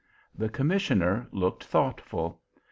[0.35, 2.41] The commissioner looked thoughtful.